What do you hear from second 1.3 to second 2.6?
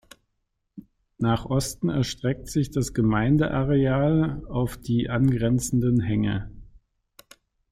Osten erstreckt